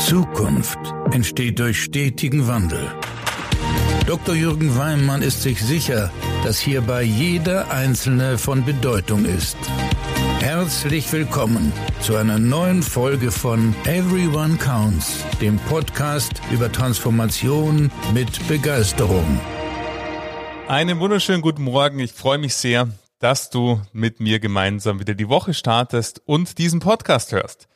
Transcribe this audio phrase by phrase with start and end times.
[0.00, 0.78] Zukunft
[1.12, 2.90] entsteht durch stetigen Wandel.
[4.06, 4.34] Dr.
[4.34, 6.10] Jürgen Weimann ist sich sicher,
[6.42, 9.58] dass hierbei jeder Einzelne von Bedeutung ist.
[10.40, 19.38] Herzlich willkommen zu einer neuen Folge von Everyone Counts, dem Podcast über Transformation mit Begeisterung.
[20.66, 21.98] Einen wunderschönen guten Morgen.
[21.98, 22.88] Ich freue mich sehr,
[23.18, 27.69] dass du mit mir gemeinsam wieder die Woche startest und diesen Podcast hörst.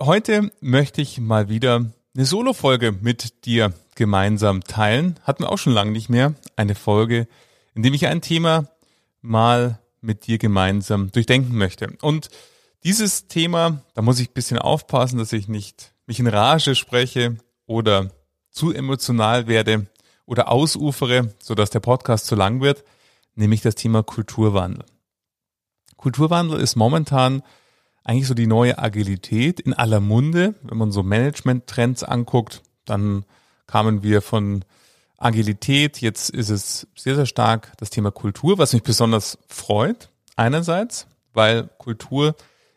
[0.00, 1.84] Heute möchte ich mal wieder
[2.14, 5.18] eine Solo-Folge mit dir gemeinsam teilen.
[5.24, 6.34] Hatten wir auch schon lange nicht mehr.
[6.54, 7.26] Eine Folge,
[7.74, 8.68] in dem ich ein Thema
[9.22, 11.96] mal mit dir gemeinsam durchdenken möchte.
[12.00, 12.30] Und
[12.84, 17.36] dieses Thema, da muss ich ein bisschen aufpassen, dass ich nicht mich in Rage spreche
[17.66, 18.12] oder
[18.50, 19.86] zu emotional werde
[20.26, 22.84] oder ausufere, sodass der Podcast zu lang wird,
[23.34, 24.84] nämlich das Thema Kulturwandel.
[25.96, 27.42] Kulturwandel ist momentan
[28.08, 30.54] eigentlich so die neue Agilität in aller Munde.
[30.62, 33.26] Wenn man so Management-Trends anguckt, dann
[33.66, 34.64] kamen wir von
[35.18, 40.08] Agilität, jetzt ist es sehr, sehr stark das Thema Kultur, was mich besonders freut.
[40.36, 42.34] Einerseits, weil Kultur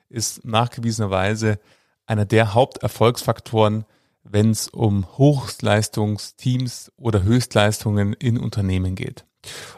[0.09, 1.59] ist nachgewiesenerweise
[2.07, 3.85] einer der Haupterfolgsfaktoren,
[4.23, 9.23] wenn es um Hochleistungsteams oder Höchstleistungen in Unternehmen geht.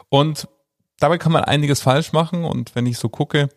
[0.08, 0.48] Und
[0.98, 3.50] dabei kann man einiges falsch machen und wenn ich so gucke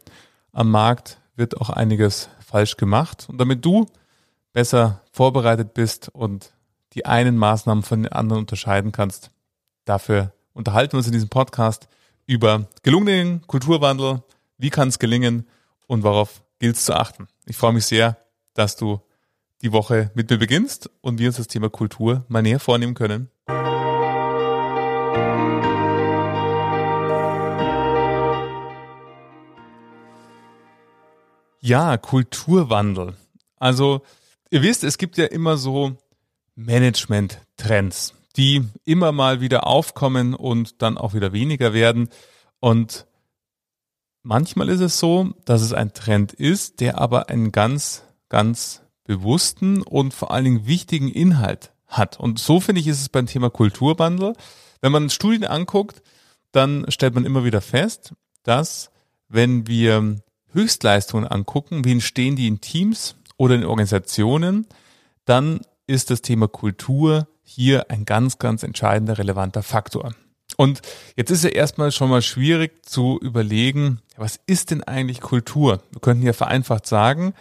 [0.52, 3.28] am Markt, wird auch einiges falsch gemacht.
[3.30, 3.86] Und damit du
[4.52, 6.52] besser vorbereitet bist und
[6.94, 9.32] die einen Maßnahmen von den anderen unterscheiden kannst,
[9.86, 11.88] dafür unterhalten wir uns in diesem Podcast
[12.26, 14.24] über gelungenen Kulturwandel,
[14.58, 15.48] wie kann es gelingen
[15.86, 17.28] und worauf gilt es zu achten.
[17.46, 18.18] Ich freue mich sehr,
[18.54, 19.00] dass du
[19.62, 23.30] die Woche mit mir beginnst und wir uns das Thema Kultur mal näher vornehmen können.
[31.60, 33.16] Ja, Kulturwandel.
[33.58, 34.02] Also,
[34.50, 35.98] ihr wisst, es gibt ja immer so
[36.56, 42.10] Management-Trends, die immer mal wieder aufkommen und dann auch wieder weniger werden.
[42.60, 43.08] Und
[44.24, 49.82] manchmal ist es so, dass es ein Trend ist, der aber einen ganz, ganz bewussten
[49.82, 52.20] und vor allen Dingen wichtigen Inhalt hat.
[52.20, 54.34] Und so finde ich, ist es beim Thema Kulturwandel.
[54.82, 56.04] Wenn man Studien anguckt,
[56.52, 58.14] dann stellt man immer wieder fest,
[58.44, 58.92] dass
[59.30, 60.18] wenn wir
[60.54, 64.68] Höchstleistungen angucken, wie entstehen die in Teams oder in Organisationen,
[65.26, 70.14] dann ist das Thema Kultur hier ein ganz, ganz entscheidender, relevanter Faktor.
[70.56, 70.82] Und
[71.16, 75.84] jetzt ist ja erstmal schon mal schwierig zu überlegen, was ist denn eigentlich Kultur?
[75.92, 77.34] Wir könnten ja vereinfacht sagen,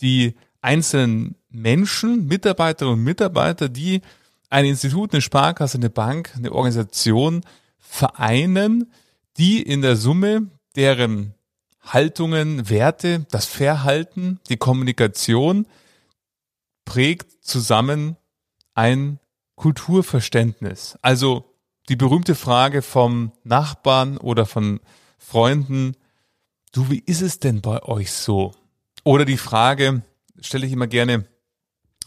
[0.00, 4.00] die einzelnen Menschen, Mitarbeiterinnen und Mitarbeiter, die
[4.48, 7.42] ein Institut, eine Sparkasse, eine Bank, eine Organisation
[7.78, 8.90] vereinen,
[9.36, 11.34] die in der Summe deren
[11.86, 15.66] Haltungen, Werte, das Verhalten, die Kommunikation
[16.84, 18.16] prägt zusammen
[18.74, 19.18] ein
[19.56, 20.98] Kulturverständnis.
[21.02, 21.54] Also
[21.88, 24.80] die berühmte Frage vom Nachbarn oder von
[25.18, 25.96] Freunden,
[26.72, 28.54] du, wie ist es denn bei euch so?
[29.04, 30.02] Oder die Frage,
[30.40, 31.26] stelle ich immer gerne,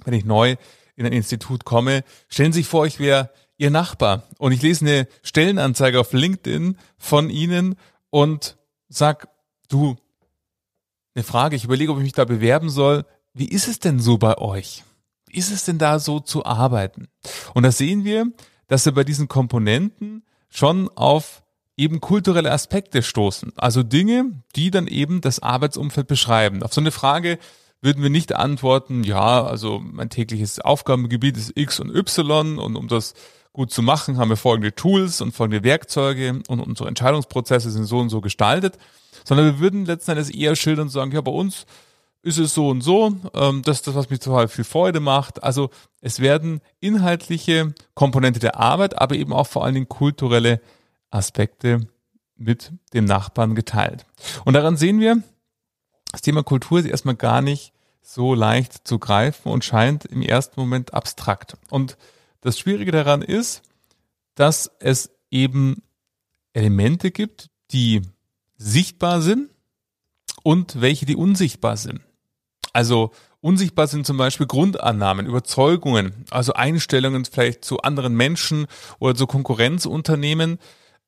[0.04, 0.56] wenn ich neu
[0.96, 4.86] in ein Institut komme, stellen Sie sich vor, ich wäre Ihr Nachbar und ich lese
[4.86, 7.76] eine Stellenanzeige auf LinkedIn von Ihnen
[8.09, 8.58] und
[8.90, 9.30] sag,
[9.67, 9.95] du,
[11.16, 13.05] eine Frage, ich überlege, ob ich mich da bewerben soll.
[13.33, 14.83] Wie ist es denn so bei euch?
[15.28, 17.07] Wie ist es denn da so zu arbeiten?
[17.53, 18.31] Und da sehen wir,
[18.67, 21.44] dass wir bei diesen Komponenten schon auf
[21.75, 23.53] eben kulturelle Aspekte stoßen.
[23.55, 26.63] Also Dinge, die dann eben das Arbeitsumfeld beschreiben.
[26.63, 27.38] Auf so eine Frage
[27.81, 32.88] würden wir nicht antworten, ja, also mein tägliches Aufgabengebiet ist X und Y und um
[32.88, 33.13] das
[33.53, 37.99] gut zu machen, haben wir folgende Tools und folgende Werkzeuge und unsere Entscheidungsprozesse sind so
[37.99, 38.78] und so gestaltet
[39.28, 41.66] sondern wir würden letzten Endes eher schildern und sagen, ja, bei uns
[42.22, 45.44] ist es so und so, ähm, das ist das, was mir total viel Freude macht.
[45.44, 50.62] Also es werden inhaltliche Komponente der Arbeit, aber eben auch vor allen Dingen kulturelle
[51.10, 51.90] Aspekte
[52.38, 54.06] mit dem Nachbarn geteilt.
[54.46, 55.22] Und daran sehen wir,
[56.14, 60.58] das Thema Kultur ist erstmal gar nicht so leicht zu greifen und scheint im ersten
[60.58, 61.58] Moment abstrakt.
[61.70, 61.97] Und
[62.40, 63.62] das Schwierige daran ist,
[64.35, 65.84] dass es eben
[66.53, 68.03] Elemente gibt, die
[68.58, 69.50] sichtbar sind
[70.44, 72.02] und welche, die unsichtbar sind.
[72.74, 73.12] Also
[73.42, 78.68] unsichtbar sind zum Beispiel Grundannahmen, Überzeugungen, also Einstellungen vielleicht zu anderen Menschen
[79.00, 80.59] oder zu Konkurrenzunternehmen,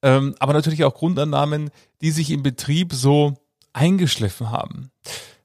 [0.01, 1.69] ähm, aber natürlich auch Grundannahmen,
[2.01, 3.35] die sich im Betrieb so
[3.73, 4.91] eingeschliffen haben.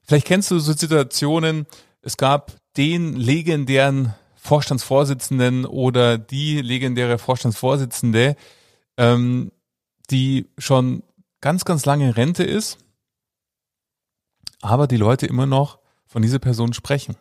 [0.03, 1.65] Vielleicht kennst du so Situationen,
[2.01, 8.35] es gab den legendären Vorstandsvorsitzenden oder die legendäre Vorstandsvorsitzende,
[8.97, 9.51] ähm,
[10.11, 11.03] die schon
[11.45, 12.79] ganz, ganz lange in Rente ist,
[14.61, 15.77] aber die Leute immer noch
[16.07, 17.17] von dieser Person sprechen.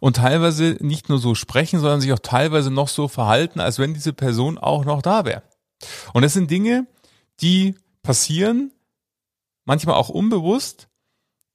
[0.00, 3.94] und teilweise nicht nur so sprechen, sondern sich auch teilweise noch so verhalten, als wenn
[3.94, 5.44] diese Person auch noch da wäre.
[6.12, 6.88] Und das sind Dinge,
[7.40, 8.72] die passieren,
[9.64, 10.88] manchmal auch unbewusst.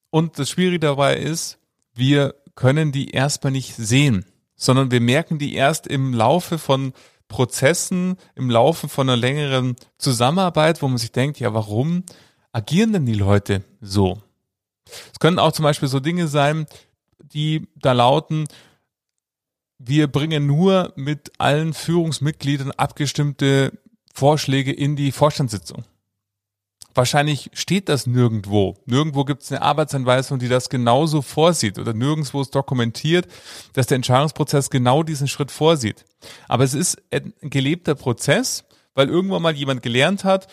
[0.09, 1.59] Und das Schwierige dabei ist,
[1.93, 4.23] wir können die erstmal nicht sehen,
[4.55, 6.93] sondern wir merken die erst im Laufe von
[7.33, 12.03] Prozessen, im Laufe von einer längeren Zusammenarbeit, wo man sich denkt, ja, warum
[12.51, 14.21] agieren denn die Leute so?
[15.11, 16.67] Es können auch zum Beispiel so Dinge sein,
[17.23, 18.45] die da lauten,
[19.79, 23.79] wir bringen nur mit allen Führungsmitgliedern abgestimmte
[24.13, 25.85] Vorschläge in die Vorstandssitzung.
[26.95, 28.75] Wahrscheinlich steht das nirgendwo.
[28.85, 33.27] Nirgendwo gibt es eine Arbeitsanweisung, die das genauso vorsieht oder nirgendwo ist dokumentiert,
[33.73, 36.05] dass der Entscheidungsprozess genau diesen Schritt vorsieht.
[36.47, 38.63] Aber es ist ein gelebter Prozess,
[38.93, 40.47] weil irgendwann mal jemand gelernt hat,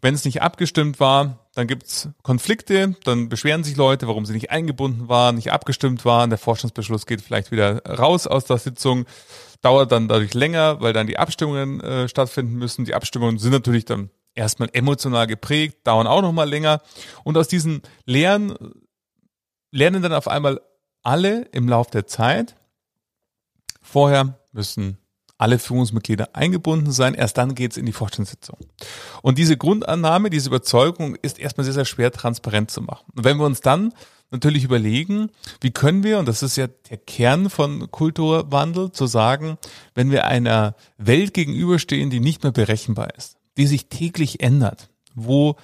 [0.00, 4.50] wenn es nicht abgestimmt war, dann gibt's Konflikte, dann beschweren sich Leute, warum sie nicht
[4.50, 6.30] eingebunden waren, nicht abgestimmt waren.
[6.30, 9.04] Der Vorstandsbeschluss geht vielleicht wieder raus aus der Sitzung,
[9.60, 12.84] dauert dann dadurch länger, weil dann die Abstimmungen äh, stattfinden müssen.
[12.84, 16.80] Die Abstimmungen sind natürlich dann erstmal emotional geprägt, dauern auch nochmal länger.
[17.24, 18.54] Und aus diesen Lehren
[19.70, 20.60] lernen dann auf einmal
[21.02, 22.56] alle im Lauf der Zeit.
[23.82, 24.98] Vorher müssen
[25.38, 27.14] alle Führungsmitglieder eingebunden sein.
[27.14, 28.58] Erst dann geht's in die Vorstandssitzung.
[29.22, 33.06] Und diese Grundannahme, diese Überzeugung ist erstmal sehr, sehr schwer transparent zu machen.
[33.16, 33.94] Und wenn wir uns dann
[34.30, 35.30] natürlich überlegen,
[35.60, 39.56] wie können wir, und das ist ja der Kern von Kulturwandel, zu sagen,
[39.94, 45.56] wenn wir einer Welt gegenüberstehen, die nicht mehr berechenbar ist, die sich täglich ändert, wo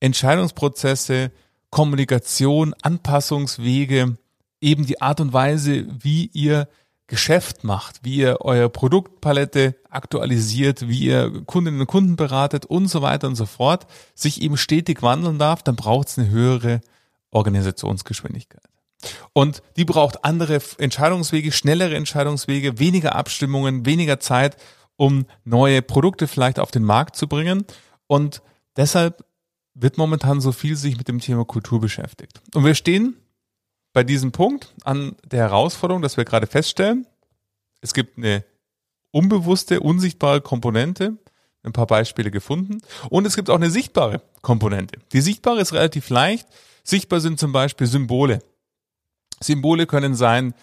[0.00, 1.32] Entscheidungsprozesse,
[1.70, 4.16] Kommunikation, Anpassungswege,
[4.60, 6.68] eben die Art und Weise, wie ihr
[7.06, 13.00] Geschäft macht, wie ihr eure Produktpalette aktualisiert, wie ihr Kundinnen und Kunden beratet und so
[13.00, 16.80] weiter und so fort, sich eben stetig wandeln darf, dann braucht es eine höhere
[17.30, 18.64] Organisationsgeschwindigkeit.
[19.32, 24.56] Und die braucht andere Entscheidungswege, schnellere Entscheidungswege, weniger Abstimmungen, weniger Zeit,
[24.96, 27.64] um neue Produkte vielleicht auf den Markt zu bringen.
[28.06, 28.42] Und
[28.76, 29.24] deshalb
[29.74, 32.40] wird momentan so viel sich mit dem Thema Kultur beschäftigt.
[32.54, 33.16] Und wir stehen
[33.92, 37.06] bei diesem Punkt an der Herausforderung, dass wir gerade feststellen,
[37.80, 38.44] es gibt eine
[39.10, 41.16] unbewusste, unsichtbare Komponente,
[41.62, 45.00] ein paar Beispiele gefunden, und es gibt auch eine sichtbare Komponente.
[45.12, 46.46] Die sichtbare ist relativ leicht.
[46.84, 48.42] Sichtbar sind zum Beispiel Symbole.
[49.40, 50.54] Symbole können sein,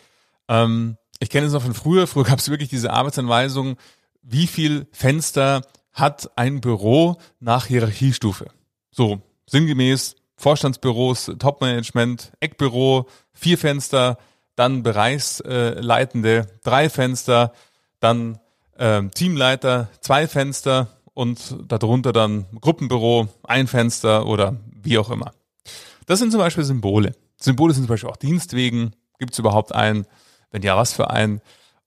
[0.47, 3.77] ähm, ich kenne es noch von früher, früher gab es wirklich diese Arbeitsanweisung,
[4.23, 5.61] wie viel Fenster
[5.91, 8.47] hat ein Büro nach Hierarchiestufe.
[8.91, 14.17] So, sinngemäß Vorstandsbüros, Topmanagement, Eckbüro, vier Fenster,
[14.55, 17.53] dann Bereichsleitende, drei Fenster,
[17.99, 18.39] dann
[18.77, 25.31] äh, Teamleiter, zwei Fenster und darunter dann Gruppenbüro, ein Fenster oder wie auch immer.
[26.05, 27.15] Das sind zum Beispiel Symbole.
[27.37, 28.95] Symbole sind zum Beispiel auch Dienstwegen.
[29.19, 30.05] Gibt es überhaupt einen?
[30.51, 31.41] Wenn ja, was für einen?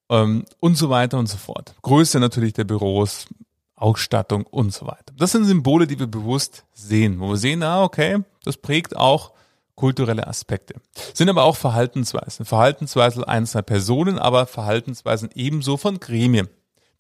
[0.08, 1.75] Ähm, und so weiter und so fort.
[1.82, 3.26] Größe natürlich der Büros,
[3.75, 5.12] Ausstattung und so weiter.
[5.17, 9.32] Das sind Symbole, die wir bewusst sehen, wo wir sehen, ah, okay, das prägt auch
[9.75, 10.75] kulturelle Aspekte.
[11.12, 12.47] Sind aber auch Verhaltensweisen.
[12.47, 16.49] Verhaltensweisen einzelner Personen, aber Verhaltensweisen ebenso von Gremien,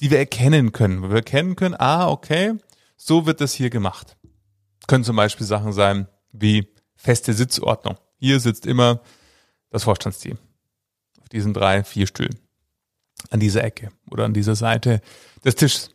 [0.00, 2.54] die wir erkennen können, wo wir erkennen können, ah, okay,
[2.96, 4.16] so wird das hier gemacht.
[4.86, 7.96] Können zum Beispiel Sachen sein wie feste Sitzordnung.
[8.18, 9.00] Hier sitzt immer
[9.70, 10.38] das Vorstandsteam.
[11.20, 12.38] Auf diesen drei, vier Stühlen.
[13.30, 15.00] An dieser Ecke oder an dieser Seite
[15.44, 15.90] des Tisches.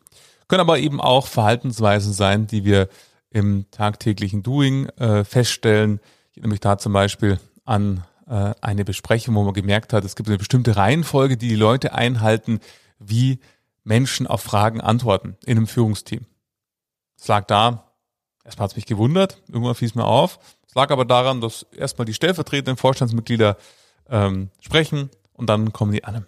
[0.47, 2.89] Können aber eben auch Verhaltensweisen sein, die wir
[3.29, 5.99] im tagtäglichen Doing äh, feststellen.
[6.31, 10.15] Ich erinnere mich da zum Beispiel an äh, eine Besprechung, wo man gemerkt hat, es
[10.15, 12.59] gibt eine bestimmte Reihenfolge, die die Leute einhalten,
[12.99, 13.39] wie
[13.83, 16.25] Menschen auf Fragen antworten in einem Führungsteam.
[17.17, 17.91] Es lag da,
[18.43, 20.39] erstmal hat es mich gewundert, irgendwann fiel es mir auf.
[20.67, 23.57] Es lag aber daran, dass erstmal die stellvertretenden Vorstandsmitglieder
[24.09, 26.25] ähm, sprechen und dann kommen die anderen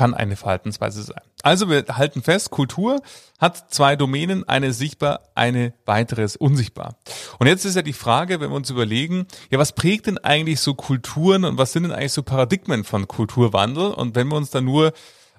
[0.00, 1.20] kann eine Verhaltensweise sein.
[1.42, 3.02] Also wir halten fest, Kultur
[3.38, 6.96] hat zwei Domänen, eine sichtbar, eine weitere ist unsichtbar.
[7.38, 10.60] Und jetzt ist ja die Frage, wenn wir uns überlegen, ja, was prägt denn eigentlich
[10.60, 13.92] so Kulturen und was sind denn eigentlich so Paradigmen von Kulturwandel?
[13.92, 14.94] Und wenn wir uns da nur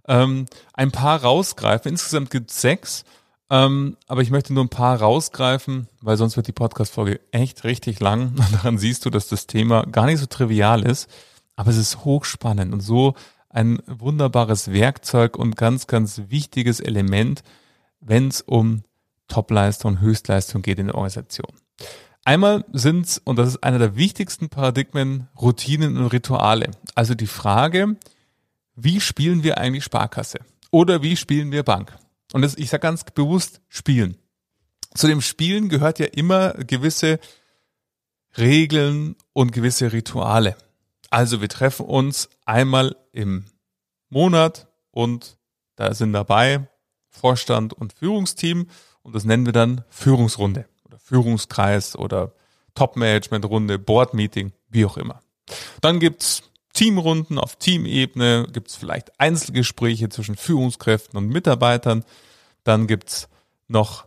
[0.08, 3.04] ähm, ein paar rausgreifen, insgesamt gibt es sechs,
[3.50, 8.00] ähm, aber ich möchte nur ein paar rausgreifen, weil sonst wird die Podcast-Folge echt richtig
[8.00, 8.28] lang.
[8.38, 11.10] Und daran siehst du, dass das Thema gar nicht so trivial ist,
[11.56, 13.16] aber es ist hochspannend und so
[13.54, 17.44] ein wunderbares Werkzeug und ganz, ganz wichtiges Element,
[18.00, 18.84] wenn es um
[19.28, 21.52] Topleistung, Höchstleistung geht in der Organisation.
[22.24, 26.72] Einmal sind's und das ist einer der wichtigsten Paradigmen, Routinen und Rituale.
[26.94, 27.98] Also die Frage,
[28.76, 30.40] wie spielen wir eigentlich Sparkasse?
[30.70, 31.98] Oder wie spielen wir Bank?
[32.34, 34.18] Und das, ich sage ganz bewusst spielen.
[34.94, 37.20] Zu dem Spielen gehört ja immer gewisse
[38.38, 40.56] Regeln und gewisse Rituale.
[41.12, 43.46] Also wir treffen uns einmal im
[44.10, 45.38] Monat und
[45.76, 46.68] da sind dabei
[47.10, 48.68] Vorstand und Führungsteam
[49.04, 52.32] und das nennen wir dann Führungsrunde oder Führungskreis oder
[52.76, 55.22] Top-Management-Runde, Board-Meeting, wie auch immer.
[55.82, 62.06] Dann gibt's Teamrunden auf Teamebene, gibt's vielleicht Einzelgespräche zwischen Führungskräften und Mitarbeitern.
[62.64, 63.28] Dann gibt's
[63.68, 64.06] noch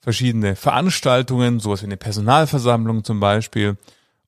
[0.00, 3.76] verschiedene Veranstaltungen, sowas wie eine Personalversammlung zum Beispiel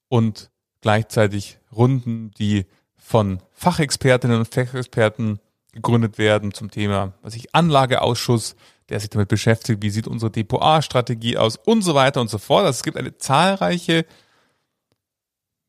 [0.09, 0.51] und
[0.85, 5.41] gleichzeitig Runden, die von Fachexpertinnen und Fachexperten
[5.73, 8.55] gegründet werden zum Thema, was ich Anlageausschuss,
[8.91, 12.67] der sich damit beschäftigt, wie sieht unsere Depot-A-Strategie aus und so weiter und so fort.
[12.67, 14.05] Also es gibt eine zahlreiche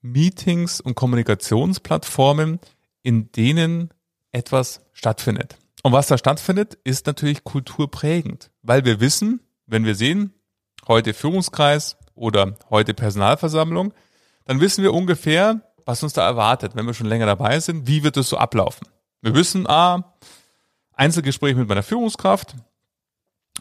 [0.02, 2.60] Meetings und Kommunikationsplattformen,
[3.02, 3.92] in denen
[4.34, 5.56] etwas stattfindet.
[5.82, 10.34] Und was da stattfindet, ist natürlich kulturprägend, weil wir wissen, wenn wir sehen,
[10.90, 13.94] heute Führungskreis oder heute Personalversammlung,
[14.46, 18.04] dann wissen wir ungefähr, was uns da erwartet, wenn wir schon länger dabei sind, wie
[18.04, 18.88] wird es so ablaufen.
[19.22, 20.16] Wir wissen, ah,
[20.94, 22.56] Einzelgespräch mit meiner Führungskraft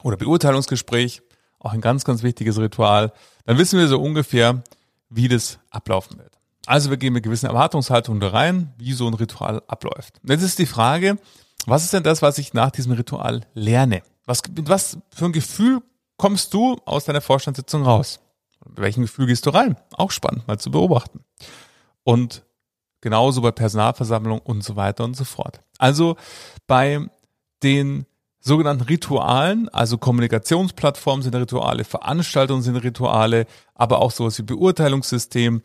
[0.03, 1.23] oder Beurteilungsgespräch,
[1.59, 3.13] auch ein ganz, ganz wichtiges Ritual.
[3.47, 4.63] Dann wissen wir so ungefähr,
[5.09, 6.39] wie das ablaufen wird.
[6.67, 10.21] Also wir gehen mit gewissen Erwartungshaltungen da rein, wie so ein Ritual abläuft.
[10.23, 11.19] Und jetzt ist die Frage,
[11.67, 14.03] was ist denn das, was ich nach diesem Ritual lerne?
[14.27, 15.81] Was, mit was für ein Gefühl
[16.17, 18.21] kommst du aus deiner Vorstandssitzung raus?
[18.69, 19.77] Mit welchem Gefühl gehst du rein?
[19.93, 21.21] Auch spannend, mal zu beobachten.
[22.03, 22.45] Und
[23.01, 25.61] genauso bei Personalversammlung und so weiter und so fort.
[25.79, 26.17] Also
[26.67, 27.07] bei
[27.63, 28.07] den
[28.41, 35.63] sogenannten Ritualen, also Kommunikationsplattformen sind Rituale, Veranstaltungen sind Rituale, aber auch sowas wie Beurteilungssystem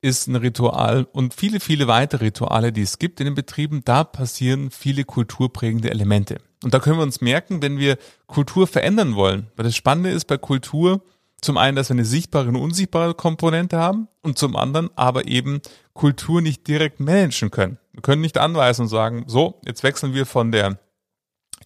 [0.00, 4.04] ist ein Ritual und viele, viele weitere Rituale, die es gibt in den Betrieben, da
[4.04, 6.38] passieren viele kulturprägende Elemente.
[6.62, 10.26] Und da können wir uns merken, wenn wir Kultur verändern wollen, weil das Spannende ist
[10.26, 11.02] bei Kultur
[11.40, 15.60] zum einen, dass wir eine sichtbare und unsichtbare Komponente haben und zum anderen aber eben
[15.94, 17.78] Kultur nicht direkt managen können.
[17.92, 20.78] Wir können nicht anweisen und sagen, so, jetzt wechseln wir von der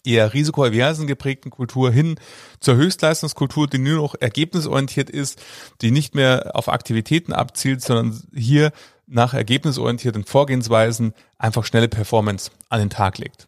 [0.05, 2.19] eher risikoaversen geprägten Kultur hin
[2.59, 5.41] zur Höchstleistungskultur, die nur noch ergebnisorientiert ist,
[5.81, 8.71] die nicht mehr auf Aktivitäten abzielt, sondern hier
[9.05, 13.47] nach ergebnisorientierten Vorgehensweisen einfach schnelle Performance an den Tag legt.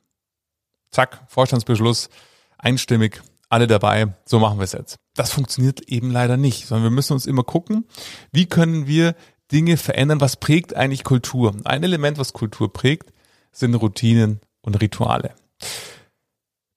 [0.92, 2.10] Zack, Vorstandsbeschluss,
[2.58, 4.98] einstimmig, alle dabei, so machen wir es jetzt.
[5.16, 7.86] Das funktioniert eben leider nicht, sondern wir müssen uns immer gucken,
[8.32, 9.16] wie können wir
[9.52, 11.56] Dinge verändern, was prägt eigentlich Kultur.
[11.66, 13.14] Ein Element, was Kultur prägt,
[13.52, 15.36] sind Routinen und Rituale.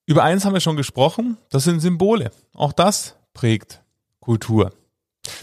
[0.07, 2.31] Über eins haben wir schon gesprochen, das sind Symbole.
[2.55, 3.83] Auch das prägt
[4.21, 4.73] Kultur.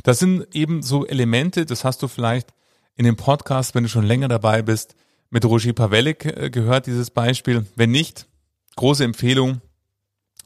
[0.03, 2.53] Das sind eben so Elemente, das hast du vielleicht
[2.95, 4.95] in dem Podcast, wenn du schon länger dabei bist,
[5.29, 7.65] mit Roger Pavelik äh, gehört, dieses Beispiel.
[7.75, 8.27] Wenn nicht,
[8.75, 9.61] große Empfehlung,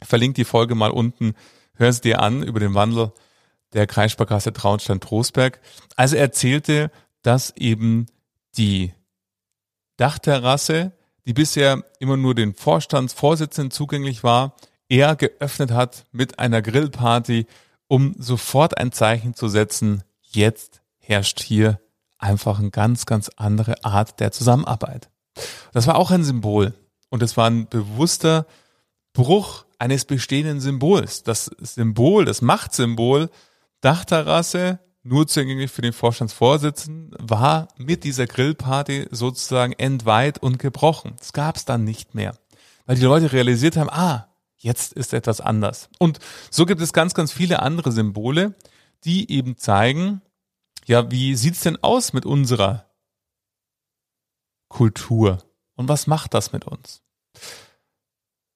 [0.03, 1.33] verlinkt die Folge mal unten,
[1.75, 3.11] hör es dir an über den Wandel
[3.73, 5.59] der Kreissparkasse Traunstein-Trostberg.
[5.95, 6.91] Also er erzählte,
[7.21, 8.07] dass eben
[8.57, 8.93] die
[9.97, 10.93] Dachterrasse
[11.29, 14.55] die bisher immer nur den Vorstandsvorsitzenden zugänglich war,
[14.87, 17.45] er geöffnet hat mit einer Grillparty,
[17.87, 21.79] um sofort ein Zeichen zu setzen, jetzt herrscht hier
[22.17, 25.11] einfach eine ganz, ganz andere Art der Zusammenarbeit.
[25.71, 26.73] Das war auch ein Symbol
[27.09, 28.47] und es war ein bewusster
[29.13, 31.23] Bruch eines bestehenden Symbols.
[31.23, 33.29] Das Symbol, das Machtsymbol
[33.81, 41.13] Dachterrasse nur zugänglich für den Vorstandsvorsitzenden, war mit dieser Grillparty sozusagen entweiht und gebrochen.
[41.17, 42.37] Das gab es dann nicht mehr,
[42.85, 45.89] weil die Leute realisiert haben, ah, jetzt ist etwas anders.
[45.97, 46.19] Und
[46.51, 48.55] so gibt es ganz, ganz viele andere Symbole,
[49.05, 50.21] die eben zeigen,
[50.85, 52.85] ja, wie sieht's denn aus mit unserer
[54.67, 55.37] Kultur
[55.75, 57.01] und was macht das mit uns?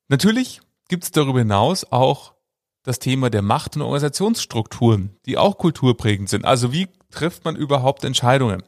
[0.09, 0.61] Natürlich
[0.93, 2.35] gibt es darüber hinaus auch
[2.83, 6.45] das Thema der Macht- und Organisationsstrukturen, die auch kulturprägend sind.
[6.45, 8.61] Also wie trifft man überhaupt Entscheidungen?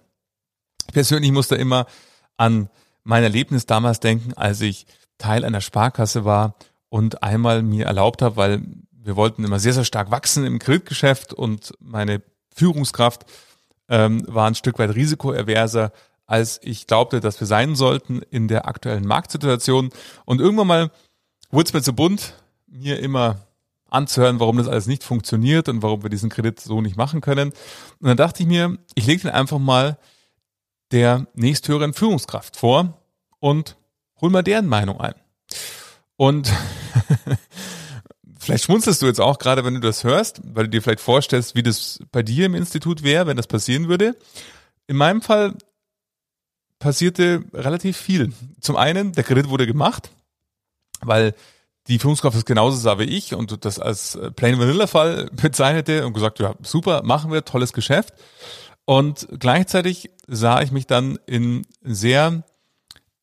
[0.87, 1.85] Ich persönlich muss da immer
[2.35, 2.71] an
[3.03, 4.87] mein Erlebnis damals denken, als ich
[5.19, 6.55] Teil einer Sparkasse war
[6.89, 11.31] und einmal mir erlaubt habe, weil wir wollten immer sehr, sehr stark wachsen im Kreditgeschäft
[11.31, 12.23] und meine
[12.55, 13.25] Führungskraft
[13.87, 15.91] ähm, war ein Stück weit risikoerverser,
[16.25, 19.91] als ich glaubte, dass wir sein sollten in der aktuellen Marktsituation.
[20.25, 20.91] Und irgendwann mal
[21.51, 22.33] wurde es mir zu bunt,
[22.67, 23.45] mir immer
[23.89, 27.49] anzuhören, warum das alles nicht funktioniert und warum wir diesen Kredit so nicht machen können.
[27.99, 29.97] Und dann dachte ich mir, ich lege den einfach mal
[30.91, 33.01] der nächsthöheren Führungskraft vor
[33.39, 33.77] und
[34.21, 35.15] hol mal deren Meinung ein.
[36.17, 36.51] Und
[38.39, 41.55] vielleicht schmunzelst du jetzt auch gerade, wenn du das hörst, weil du dir vielleicht vorstellst,
[41.55, 44.15] wie das bei dir im Institut wäre, wenn das passieren würde.
[44.87, 45.55] In meinem Fall
[46.79, 48.33] passierte relativ viel.
[48.59, 50.11] Zum einen, der Kredit wurde gemacht,
[51.01, 51.33] weil
[51.87, 56.13] die Führungskraft es genauso sah wie ich und das als Plain Vanilla Fall bezeichnete und
[56.13, 58.13] gesagt, ja, super, machen wir, tolles Geschäft.
[58.85, 62.43] Und gleichzeitig sah ich mich dann in sehr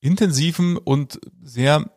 [0.00, 1.90] intensiven und sehr,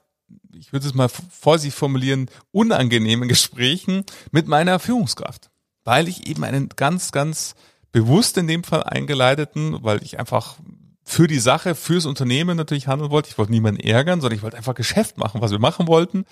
[0.54, 5.50] ich würde es mal vorsichtig formulieren, unangenehmen Gesprächen mit meiner Führungskraft,
[5.84, 7.56] weil ich eben einen ganz, ganz
[7.92, 10.58] bewusst in dem Fall eingeleiteten, weil ich einfach
[11.06, 13.30] für die Sache, fürs Unternehmen natürlich handeln wollte.
[13.30, 16.26] Ich wollte niemanden ärgern, sondern ich wollte einfach Geschäft machen, was wir machen wollten,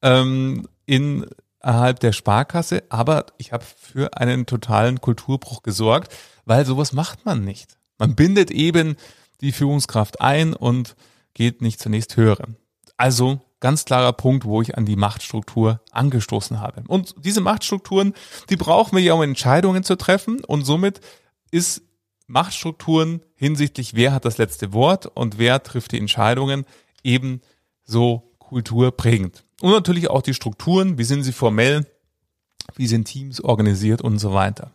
[0.00, 2.84] ähm, innerhalb der Sparkasse.
[2.88, 7.76] Aber ich habe für einen totalen Kulturbruch gesorgt, weil sowas macht man nicht.
[7.98, 8.96] Man bindet eben
[9.40, 10.94] die Führungskraft ein und
[11.34, 12.56] geht nicht zunächst hören.
[12.96, 16.84] Also ganz klarer Punkt, wo ich an die Machtstruktur angestoßen habe.
[16.86, 18.14] Und diese Machtstrukturen,
[18.50, 20.44] die brauchen wir ja, um Entscheidungen zu treffen.
[20.44, 21.00] Und somit
[21.50, 21.82] ist
[22.32, 26.64] Machtstrukturen hinsichtlich, wer hat das letzte Wort und wer trifft die Entscheidungen,
[27.04, 27.42] eben
[27.84, 29.44] so kulturprägend.
[29.60, 31.86] Und natürlich auch die Strukturen, wie sind sie formell,
[32.74, 34.72] wie sind Teams organisiert und so weiter.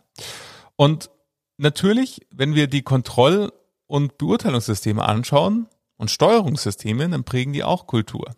[0.76, 1.10] Und
[1.56, 3.52] natürlich, wenn wir die Kontroll-
[3.88, 8.36] und Beurteilungssysteme anschauen und Steuerungssysteme, dann prägen die auch Kultur.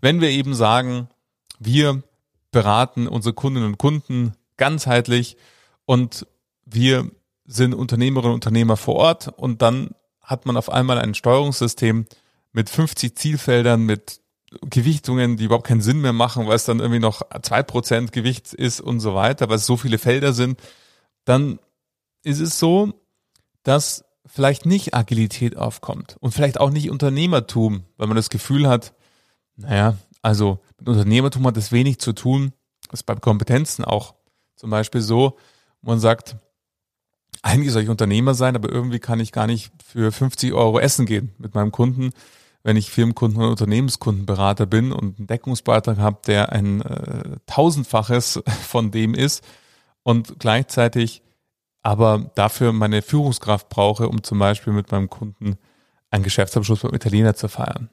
[0.00, 1.08] Wenn wir eben sagen,
[1.58, 2.02] wir
[2.50, 5.36] beraten unsere Kundinnen und Kunden ganzheitlich
[5.84, 6.26] und
[6.64, 7.10] wir
[7.48, 9.90] sind Unternehmerinnen und Unternehmer vor Ort und dann
[10.20, 12.06] hat man auf einmal ein Steuerungssystem
[12.52, 14.20] mit 50 Zielfeldern, mit
[14.62, 18.52] Gewichtungen, die überhaupt keinen Sinn mehr machen, weil es dann irgendwie noch zwei Prozent Gewicht
[18.52, 20.60] ist und so weiter, weil es so viele Felder sind,
[21.24, 21.58] dann
[22.22, 22.92] ist es so,
[23.62, 28.94] dass vielleicht nicht Agilität aufkommt und vielleicht auch nicht Unternehmertum, weil man das Gefühl hat,
[29.56, 32.52] naja, also mit Unternehmertum hat es wenig zu tun.
[32.90, 34.14] Das ist bei Kompetenzen auch
[34.56, 35.38] zum Beispiel so,
[35.80, 36.36] man sagt,
[37.42, 41.06] eigentlich soll ich Unternehmer sein, aber irgendwie kann ich gar nicht für 50 Euro essen
[41.06, 42.10] gehen mit meinem Kunden,
[42.62, 48.90] wenn ich Firmenkunden oder Unternehmenskundenberater bin und einen Deckungsbeitrag habe, der ein äh, tausendfaches von
[48.90, 49.44] dem ist
[50.02, 51.22] und gleichzeitig
[51.82, 55.56] aber dafür meine Führungskraft brauche, um zum Beispiel mit meinem Kunden
[56.10, 57.88] einen Geschäftsabschluss beim Italiener zu feiern.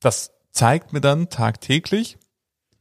[0.00, 2.18] Das zeigt mir dann tagtäglich,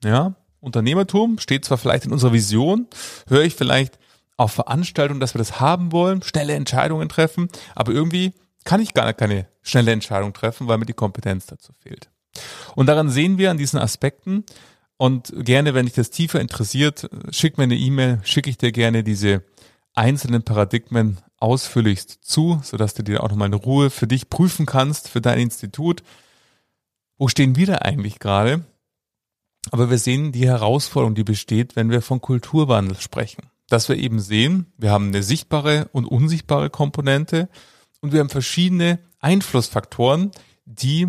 [0.03, 2.87] ja, Unternehmertum steht zwar vielleicht in unserer Vision,
[3.27, 3.97] höre ich vielleicht
[4.37, 9.13] auf Veranstaltungen, dass wir das haben wollen, schnelle Entscheidungen treffen, aber irgendwie kann ich gar
[9.13, 12.09] keine schnelle Entscheidung treffen, weil mir die Kompetenz dazu fehlt.
[12.75, 14.45] Und daran sehen wir an diesen Aspekten
[14.97, 19.03] und gerne, wenn dich das tiefer interessiert, schick mir eine E-Mail, schicke ich dir gerne
[19.03, 19.43] diese
[19.93, 25.09] einzelnen Paradigmen ausführlichst zu, sodass du dir auch nochmal in Ruhe für dich prüfen kannst,
[25.09, 26.03] für dein Institut.
[27.17, 28.63] Wo stehen wir da eigentlich gerade?
[29.69, 33.50] Aber wir sehen die Herausforderung, die besteht, wenn wir von Kulturwandel sprechen.
[33.71, 37.47] Dass wir eben sehen, wir haben eine sichtbare und unsichtbare Komponente
[38.01, 40.31] und wir haben verschiedene Einflussfaktoren,
[40.65, 41.07] die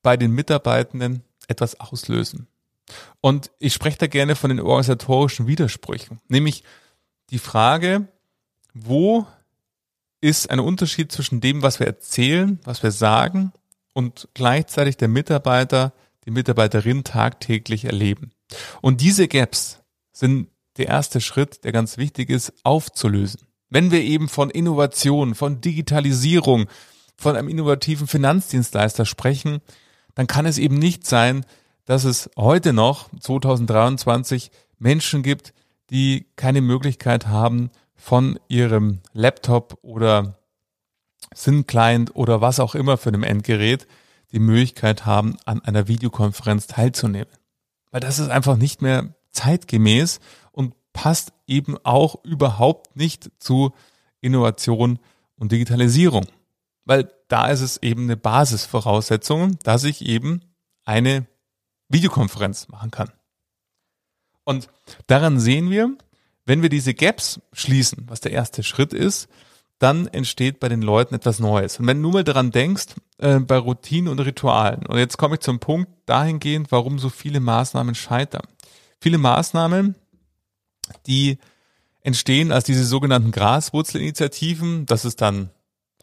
[0.00, 2.46] bei den Mitarbeitenden etwas auslösen.
[3.20, 6.62] Und ich spreche da gerne von den organisatorischen Widersprüchen, nämlich
[7.30, 8.06] die Frage,
[8.72, 9.26] wo
[10.20, 13.50] ist ein Unterschied zwischen dem, was wir erzählen, was wir sagen
[13.94, 15.92] und gleichzeitig der Mitarbeiter,
[16.24, 18.30] die Mitarbeiterin tagtäglich erleben.
[18.80, 19.80] Und diese Gaps
[20.12, 23.42] sind der erste Schritt, der ganz wichtig ist, aufzulösen.
[23.68, 26.68] Wenn wir eben von Innovation, von Digitalisierung,
[27.16, 29.60] von einem innovativen Finanzdienstleister sprechen,
[30.14, 31.44] dann kann es eben nicht sein,
[31.84, 35.52] dass es heute noch, 2023, Menschen gibt,
[35.90, 40.38] die keine Möglichkeit haben, von ihrem Laptop oder
[41.34, 43.86] SIN-Client oder was auch immer für einem Endgerät
[44.32, 47.32] die Möglichkeit haben, an einer Videokonferenz teilzunehmen.
[47.90, 50.20] Weil das ist einfach nicht mehr zeitgemäß
[50.92, 53.72] passt eben auch überhaupt nicht zu
[54.20, 54.98] Innovation
[55.36, 56.26] und Digitalisierung.
[56.84, 60.40] Weil da ist es eben eine Basisvoraussetzung, dass ich eben
[60.84, 61.26] eine
[61.88, 63.10] Videokonferenz machen kann.
[64.44, 64.68] Und
[65.06, 65.96] daran sehen wir,
[66.44, 69.28] wenn wir diese Gaps schließen, was der erste Schritt ist,
[69.78, 71.78] dann entsteht bei den Leuten etwas Neues.
[71.78, 72.86] Und wenn du mal daran denkst,
[73.18, 77.40] äh, bei Routinen und Ritualen, und jetzt komme ich zum Punkt dahingehend, warum so viele
[77.40, 78.46] Maßnahmen scheitern.
[79.00, 79.94] Viele Maßnahmen,
[81.06, 81.38] die
[82.02, 85.50] entstehen als diese sogenannten Graswurzelinitiativen, dass es dann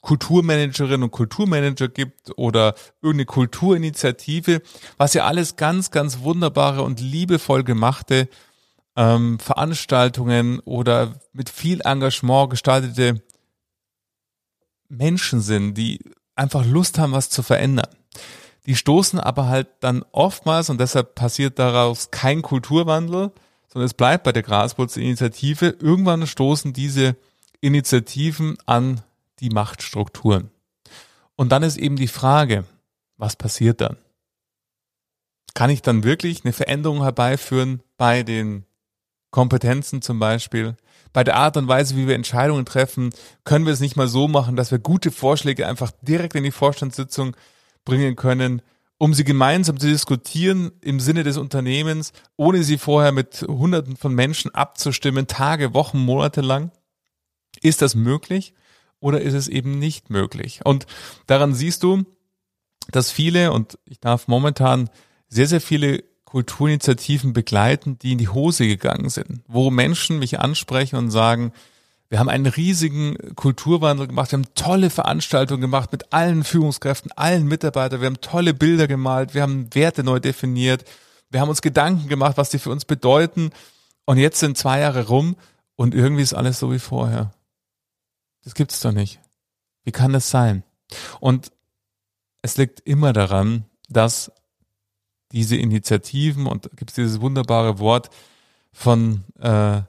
[0.02, 4.62] Kulturmanagerinnen und Kulturmanager gibt oder irgendeine Kulturinitiative,
[4.97, 8.30] was ja alles ganz, ganz wunderbare und liebevoll gemachte
[8.95, 13.21] ähm, Veranstaltungen oder mit viel Engagement gestaltete
[14.88, 16.00] Menschen sind, die
[16.36, 17.89] einfach Lust haben, was zu verändern.
[18.65, 23.32] Die stoßen aber halt dann oftmals, und deshalb passiert daraus kein Kulturwandel,
[23.67, 25.77] sondern es bleibt bei der Graswurzelinitiative.
[25.80, 27.15] Irgendwann stoßen diese
[27.62, 29.01] Initiativen an
[29.39, 30.49] die Machtstrukturen.
[31.36, 32.65] Und dann ist eben die Frage,
[33.17, 33.97] was passiert dann?
[35.53, 38.65] Kann ich dann wirklich eine Veränderung herbeiführen bei den
[39.32, 40.77] Kompetenzen zum Beispiel,
[41.13, 43.12] bei der Art und Weise, wie wir Entscheidungen treffen,
[43.43, 46.51] können wir es nicht mal so machen, dass wir gute Vorschläge einfach direkt in die
[46.51, 47.36] Vorstandssitzung
[47.86, 48.62] bringen können,
[48.97, 54.13] um sie gemeinsam zu diskutieren im Sinne des Unternehmens, ohne sie vorher mit Hunderten von
[54.13, 56.71] Menschen abzustimmen, Tage, Wochen, Monate lang?
[57.62, 58.53] Ist das möglich
[58.99, 60.62] oder ist es eben nicht möglich?
[60.63, 60.88] Und
[61.27, 62.05] daran siehst du,
[62.91, 64.89] dass viele, und ich darf momentan
[65.27, 70.97] sehr, sehr viele Kulturinitiativen begleiten, die in die Hose gegangen sind, wo Menschen mich ansprechen
[70.97, 71.53] und sagen,
[72.09, 77.47] wir haben einen riesigen Kulturwandel gemacht, wir haben tolle Veranstaltungen gemacht mit allen Führungskräften, allen
[77.47, 80.85] Mitarbeitern, wir haben tolle Bilder gemalt, wir haben Werte neu definiert,
[81.29, 83.51] wir haben uns Gedanken gemacht, was die für uns bedeuten
[84.05, 85.35] und jetzt sind zwei Jahre rum
[85.75, 87.33] und irgendwie ist alles so wie vorher.
[88.43, 89.19] Das gibt es doch nicht.
[89.83, 90.63] Wie kann das sein?
[91.19, 91.51] Und
[92.41, 94.31] es liegt immer daran, dass
[95.33, 98.09] diese Initiativen, und gibt es dieses wunderbare Wort
[98.71, 99.81] von äh,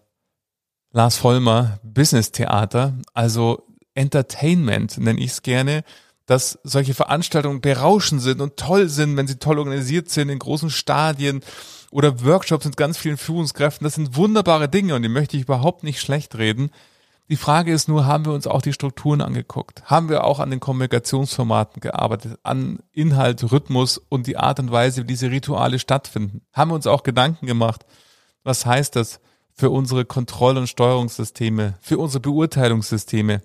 [0.93, 5.85] Lars Vollmer, Business Theater, also Entertainment nenne ich es gerne,
[6.25, 10.71] dass solche Veranstaltungen berauschend sind und toll sind, wenn sie toll organisiert sind in großen
[10.71, 11.43] Stadien
[11.91, 13.85] oder Workshops mit ganz vielen Führungskräften.
[13.85, 16.71] Das sind wunderbare Dinge und die möchte ich überhaupt nicht schlecht reden.
[17.31, 19.83] Die Frage ist nur, haben wir uns auch die Strukturen angeguckt?
[19.85, 25.03] Haben wir auch an den Kommunikationsformaten gearbeitet, an Inhalt, Rhythmus und die Art und Weise,
[25.03, 26.43] wie diese Rituale stattfinden?
[26.55, 27.85] Haben wir uns auch Gedanken gemacht?
[28.45, 29.21] Was heißt das
[29.59, 33.43] für unsere Kontroll- und Steuerungssysteme, für unsere Beurteilungssysteme?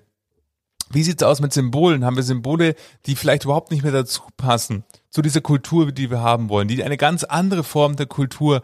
[0.90, 2.04] Wie sieht's aus mit Symbolen?
[2.04, 6.20] Haben wir Symbole, die vielleicht überhaupt nicht mehr dazu passen, zu dieser Kultur, die wir
[6.20, 8.62] haben wollen, die eine ganz andere Form der Kultur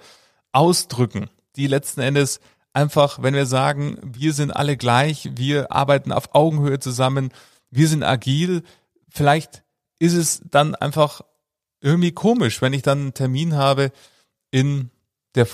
[0.52, 2.40] ausdrücken, die letzten Endes
[2.72, 7.30] einfach, wenn wir sagen, wir sind alle gleich, wir arbeiten auf Augenhöhe zusammen,
[7.70, 8.62] wir sind agil,
[9.08, 9.64] vielleicht
[9.98, 11.22] ist es dann einfach
[11.80, 13.90] irgendwie komisch, wenn ich dann einen Termin habe
[14.52, 14.90] in
[15.34, 15.46] der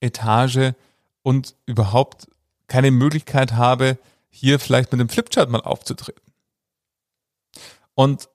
[0.00, 0.74] Vorstandsetage
[1.22, 2.28] und überhaupt
[2.66, 3.98] keine Möglichkeit habe,
[4.30, 6.22] hier vielleicht mit dem Flipchart mal aufzutreten.
[7.94, 8.28] Und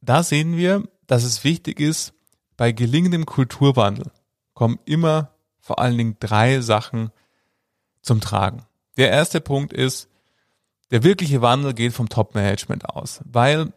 [0.00, 2.12] da sehen wir, dass es wichtig ist,
[2.56, 4.10] bei gelingendem Kulturwandel
[4.52, 5.30] kommen immer
[5.60, 7.10] vor allen Dingen drei Sachen
[8.02, 8.66] zum Tragen.
[8.96, 10.08] Der erste Punkt ist,
[10.90, 13.72] der wirkliche Wandel geht vom Top-Management aus, weil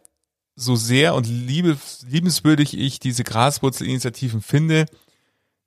[0.54, 4.86] so sehr und liebenswürdig ich diese Graswurzelinitiativen finde,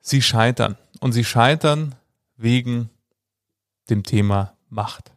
[0.02, 0.78] sie scheitern.
[1.02, 1.96] Und sie scheitern
[2.38, 2.90] wegen
[3.90, 5.12] dem Thema Macht.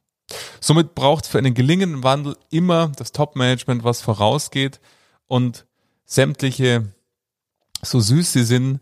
[0.60, 4.80] Somit braucht es für einen gelingenden Wandel immer das Top-Management, was vorausgeht
[5.26, 5.66] und
[6.06, 6.92] sämtliche,
[7.82, 8.80] so süß sie sind,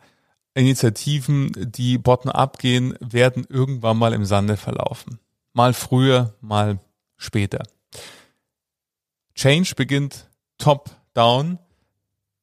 [0.55, 5.19] Initiativen, die bottom-up gehen, werden irgendwann mal im Sande verlaufen.
[5.55, 6.79] Mal früher, mal
[7.17, 7.63] später.
[9.35, 11.59] Change beginnt top-down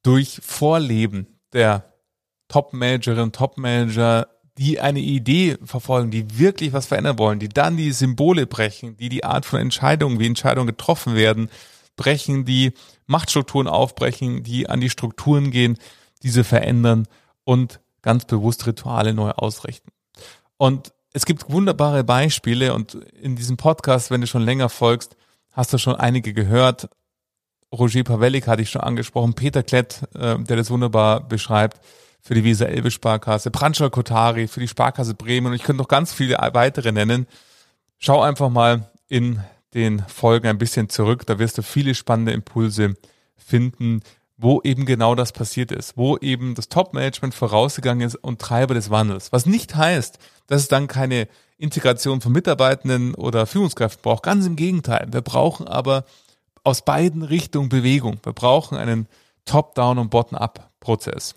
[0.04, 1.93] durch Vorleben der
[2.48, 4.28] Top-Managerinnen, Top-Manager,
[4.60, 9.08] die eine Idee verfolgen, die wirklich was verändern wollen, die dann die Symbole brechen, die
[9.08, 11.50] die Art von Entscheidungen, wie Entscheidungen getroffen werden,
[11.95, 12.74] brechen, die
[13.08, 15.78] Machtstrukturen aufbrechen, die an die Strukturen gehen,
[16.24, 17.08] diese verändern
[17.45, 19.91] und ganz bewusst Rituale neu ausrichten.
[20.58, 25.15] Und es gibt wunderbare Beispiele und in diesem Podcast, wenn du schon länger folgst,
[25.54, 26.89] hast du schon einige gehört.
[27.74, 31.80] Roger Pavelik hatte ich schon angesprochen, Peter Klett, äh, der das wunderbar beschreibt,
[32.21, 35.88] für die Visa Elbe Sparkasse, Pranschal Kotari für die Sparkasse Bremen und ich könnte noch
[35.88, 37.27] ganz viele weitere nennen.
[37.97, 39.41] Schau einfach mal in
[39.73, 42.95] den Folgen ein bisschen zurück, da wirst du viele spannende Impulse
[43.38, 44.01] finden,
[44.38, 48.89] wo eben genau das passiert ist, wo eben das Top-Management vorausgegangen ist und Treiber des
[48.89, 49.32] Wandels.
[49.32, 51.27] Was nicht heißt, dass es dann keine
[51.58, 54.23] Integration von Mitarbeitenden oder Führungskräften braucht.
[54.23, 55.08] Ganz im Gegenteil.
[55.12, 56.05] Wir brauchen aber
[56.63, 58.19] aus beiden Richtungen Bewegung.
[58.23, 59.08] Wir brauchen einen
[59.45, 61.36] Top-Down- und Bottom-Up-Prozess.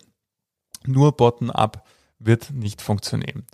[0.87, 1.85] Nur Bottom-Up
[2.19, 3.45] wird nicht funktionieren.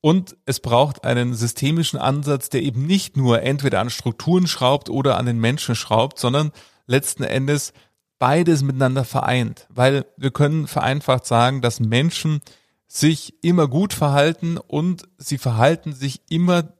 [0.00, 5.18] Und es braucht einen systemischen Ansatz, der eben nicht nur entweder an Strukturen schraubt oder
[5.18, 6.52] an den Menschen schraubt, sondern
[6.86, 7.72] letzten Endes
[8.18, 12.40] beides miteinander vereint, weil wir können vereinfacht sagen, dass Menschen
[12.86, 16.72] sich immer gut verhalten und sie verhalten sich immer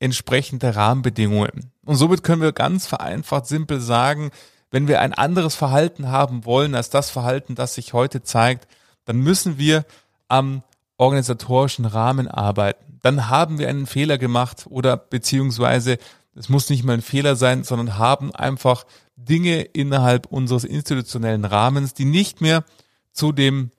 [0.00, 1.70] entsprechend der Rahmenbedingungen.
[1.84, 4.30] Und somit können wir ganz vereinfacht simpel sagen,
[4.70, 8.66] wenn wir ein anderes Verhalten haben wollen als das Verhalten, das sich heute zeigt,
[9.04, 9.84] dann müssen wir
[10.28, 10.62] am
[10.96, 12.98] organisatorischen Rahmen arbeiten.
[13.02, 15.98] Dann haben wir einen Fehler gemacht oder beziehungsweise
[16.34, 18.84] es muss nicht mal ein Fehler sein, sondern haben einfach
[19.16, 22.64] Dinge innerhalb unseres institutionellen Rahmens, die nicht mehr
[23.12, 23.70] zu dem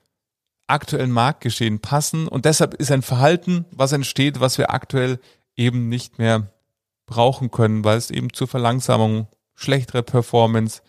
[0.66, 2.28] aktuellen Marktgeschehen passen.
[2.28, 5.18] Und deshalb ist ein Verhalten, was entsteht, was wir aktuell
[5.56, 6.52] eben nicht mehr
[7.06, 10.82] brauchen können, weil es eben zur Verlangsamung, schlechterer Performance,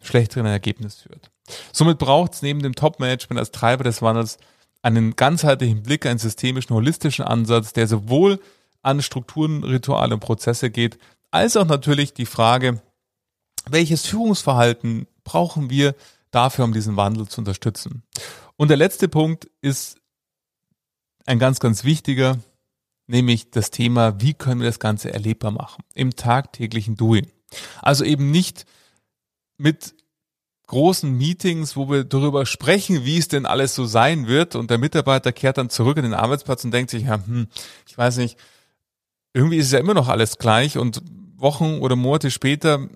[0.00, 1.30] schlechteren Ergebnis führt.
[1.72, 4.38] Somit braucht es neben dem Top-Management als Treiber des Wandels
[4.82, 8.40] einen ganzheitlichen Blick, einen systemischen, holistischen Ansatz, der sowohl
[8.82, 10.98] an Strukturen, Rituale und Prozesse geht,
[11.30, 12.80] als auch natürlich die Frage,
[13.68, 15.94] welches Führungsverhalten brauchen wir
[16.30, 18.02] dafür, um diesen Wandel zu unterstützen.
[18.56, 19.98] Und der letzte Punkt ist
[21.26, 22.38] ein ganz, ganz wichtiger,
[23.06, 27.26] nämlich das Thema, wie können wir das Ganze erlebbar machen im tagtäglichen Doing.
[27.82, 28.66] Also eben nicht
[29.58, 29.94] mit
[30.66, 34.56] großen Meetings, wo wir darüber sprechen, wie es denn alles so sein wird.
[34.56, 37.46] Und der Mitarbeiter kehrt dann zurück in den Arbeitsplatz und denkt sich, ja, hm,
[37.86, 38.36] ich weiß nicht,
[39.32, 41.02] irgendwie ist es ja immer noch alles gleich und
[41.36, 42.88] Wochen oder Monate später,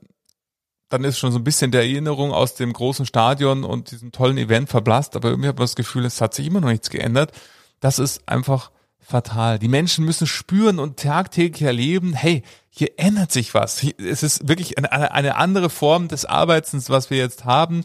[0.89, 4.39] dann ist schon so ein bisschen der Erinnerung aus dem großen Stadion und diesem tollen
[4.39, 7.33] Event verblasst, aber irgendwie hat man das Gefühl, es hat sich immer noch nichts geändert.
[7.79, 9.59] Das ist einfach fatal.
[9.59, 13.85] Die Menschen müssen spüren und tagtäglich erleben, hey, hier ändert sich was.
[13.99, 17.83] Es ist wirklich eine, eine andere Form des Arbeitens, was wir jetzt haben,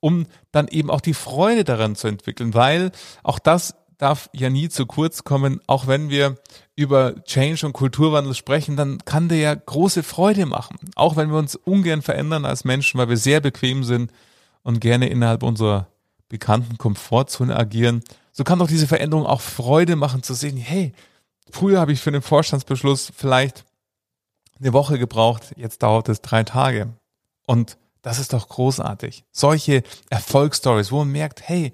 [0.00, 4.68] um dann eben auch die Freude daran zu entwickeln, weil auch das darf ja nie
[4.68, 6.36] zu kurz kommen, auch wenn wir
[6.74, 10.76] über Change und Kulturwandel sprechen, dann kann der ja große Freude machen.
[10.96, 14.10] Auch wenn wir uns ungern verändern als Menschen, weil wir sehr bequem sind
[14.64, 15.86] und gerne innerhalb unserer
[16.28, 20.92] bekannten Komfortzone agieren, so kann doch diese Veränderung auch Freude machen zu sehen, hey,
[21.50, 23.64] früher habe ich für den Vorstandsbeschluss vielleicht
[24.58, 26.88] eine Woche gebraucht, jetzt dauert es drei Tage.
[27.46, 29.24] Und das ist doch großartig.
[29.30, 31.72] Solche Erfolgsstories, wo man merkt, hey,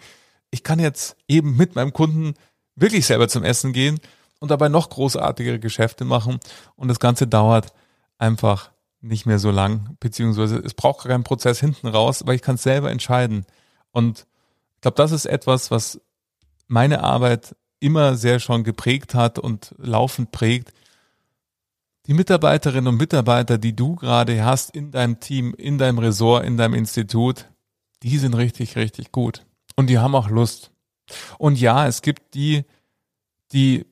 [0.51, 2.35] ich kann jetzt eben mit meinem Kunden
[2.75, 4.01] wirklich selber zum Essen gehen
[4.41, 6.39] und dabei noch großartigere Geschäfte machen
[6.77, 7.73] und das Ganze dauert
[8.19, 12.57] einfach nicht mehr so lang, beziehungsweise es braucht keinen Prozess hinten raus, weil ich kann
[12.57, 13.47] es selber entscheiden.
[13.93, 14.27] Und
[14.77, 16.01] ich glaube, das ist etwas, was
[16.69, 20.73] meine Arbeit immer sehr schon geprägt hat und laufend prägt.
[22.07, 26.57] Die Mitarbeiterinnen und Mitarbeiter, die du gerade hast in deinem Team, in deinem Ressort, in
[26.57, 27.47] deinem Institut,
[28.03, 29.45] die sind richtig, richtig gut.
[29.77, 30.71] Und die haben auch Lust.
[31.39, 32.65] Und ja, es gibt die,
[33.53, 33.87] die,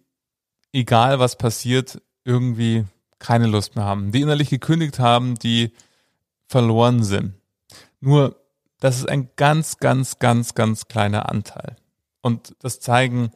[0.73, 2.85] egal was passiert, irgendwie
[3.19, 5.73] keine Lust mehr haben, die innerlich gekündigt haben, die
[6.47, 7.35] verloren sind.
[8.01, 8.41] Nur,
[8.81, 11.77] das ist ein ganz, ganz, ganz, ganz kleiner Anteil.
[12.27, 13.31] Und das zeigen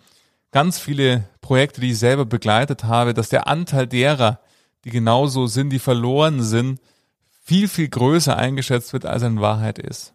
[0.50, 4.40] ganz viele Projekte, die ich selber begleitet habe, dass der Anteil derer,
[4.84, 6.80] die genauso sind, die verloren sind,
[7.40, 10.12] viel, viel größer eingeschätzt wird, als er in Wahrheit ist.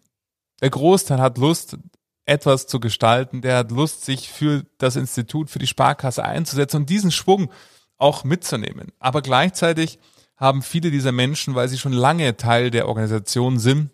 [0.60, 1.78] Der Großteil hat Lust,
[2.26, 6.90] etwas zu gestalten, der hat Lust, sich für das Institut, für die Sparkasse einzusetzen und
[6.90, 7.50] diesen Schwung
[7.96, 8.92] auch mitzunehmen.
[8.98, 9.98] Aber gleichzeitig
[10.36, 13.88] haben viele dieser Menschen, weil sie schon lange Teil der Organisation sind,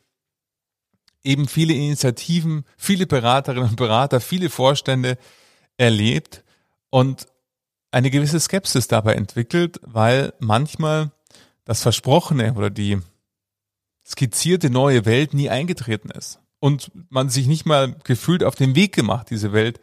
[1.24, 5.18] eben viele Initiativen, viele Beraterinnen und Berater, viele Vorstände
[5.76, 6.44] erlebt
[6.90, 7.26] und
[7.90, 11.12] eine gewisse Skepsis dabei entwickelt, weil manchmal
[11.64, 12.98] das Versprochene oder die
[14.06, 18.94] skizzierte neue Welt nie eingetreten ist und man sich nicht mal gefühlt auf den Weg
[18.94, 19.80] gemacht, diese Welt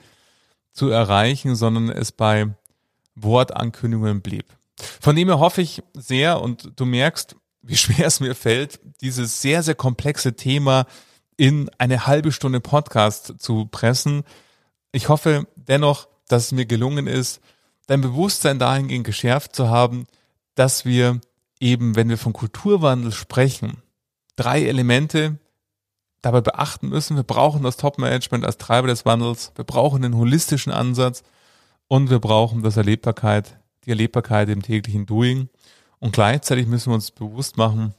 [0.72, 2.48] zu erreichen, sondern es bei
[3.16, 4.46] Wortankündigungen blieb.
[5.02, 9.42] Von dem her hoffe ich sehr und du merkst, wie schwer es mir fällt, dieses
[9.42, 10.86] sehr, sehr komplexe Thema
[11.40, 14.24] in eine halbe Stunde Podcast zu pressen.
[14.92, 17.40] Ich hoffe dennoch, dass es mir gelungen ist,
[17.88, 20.06] dein Bewusstsein dahingehend geschärft zu haben,
[20.56, 21.22] dass wir
[21.62, 23.82] eben, wenn wir von Kulturwandel sprechen,
[24.36, 25.40] drei Elemente
[26.22, 27.16] dabei beachten müssen.
[27.16, 31.24] Wir brauchen das Top-Management als Treiber des Wandels, wir brauchen den holistischen Ansatz
[31.88, 35.48] und wir brauchen das Erlebbarkeit, die Erlebbarkeit im täglichen Doing.
[36.00, 37.94] Und gleichzeitig müssen wir uns bewusst machen,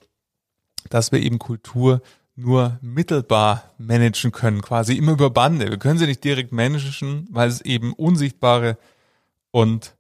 [0.91, 2.03] dass wir eben Kultur
[2.41, 5.69] nur mittelbar managen können, quasi immer über Bande.
[5.69, 8.79] Wir können sie nicht direkt managen, weil es eben unsichtbare
[9.51, 9.95] und